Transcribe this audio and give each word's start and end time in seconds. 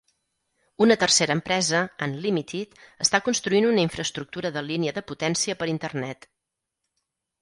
Una 0.85 0.95
tercera 1.03 1.33
empresa, 1.39 1.81
Unlimited, 2.05 2.73
està 3.07 3.21
construint 3.27 3.69
una 3.73 3.85
infraestructura 3.89 4.53
de 4.57 4.65
línia 4.71 4.95
de 4.97 5.05
potència 5.13 5.61
per 5.61 5.69
internet. 5.79 6.31